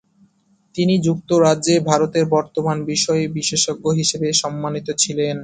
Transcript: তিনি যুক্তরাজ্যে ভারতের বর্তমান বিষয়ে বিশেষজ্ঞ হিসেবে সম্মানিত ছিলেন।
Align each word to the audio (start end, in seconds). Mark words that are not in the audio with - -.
তিনি 0.75 0.93
যুক্তরাজ্যে 1.01 1.75
ভারতের 1.89 2.25
বর্তমান 2.35 2.77
বিষয়ে 2.85 3.23
বিশেষজ্ঞ 3.37 3.85
হিসেবে 3.99 4.27
সম্মানিত 4.41 4.87
ছিলেন। 4.97 5.35